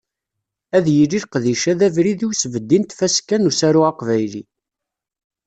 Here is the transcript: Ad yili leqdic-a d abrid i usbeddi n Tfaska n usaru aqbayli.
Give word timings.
Ad 0.77 0.85
yili 0.95 1.19
leqdic-a 1.23 1.73
d 1.79 1.81
abrid 1.87 2.21
i 2.25 2.27
usbeddi 2.29 2.77
n 2.79 2.83
Tfaska 2.85 3.35
n 3.37 3.47
usaru 3.49 3.81
aqbayli. 3.89 4.43